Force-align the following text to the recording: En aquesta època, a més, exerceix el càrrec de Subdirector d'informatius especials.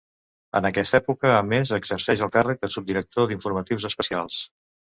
En 0.59 0.67
aquesta 0.69 0.97
època, 0.99 1.33
a 1.33 1.43
més, 1.49 1.75
exerceix 1.77 2.25
el 2.29 2.33
càrrec 2.39 2.65
de 2.65 2.73
Subdirector 2.77 3.31
d'informatius 3.33 3.87
especials. 3.93 4.43